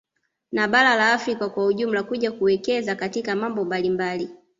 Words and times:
Na 0.51 0.67
bara 0.67 0.95
la 0.95 1.13
Afrika 1.13 1.49
kwa 1.49 1.65
ujumla 1.65 2.03
kuja 2.03 2.31
kuwekeza 2.31 2.95
katika 2.95 3.35
mambo 3.35 3.65
mbalimmbali 3.65 4.29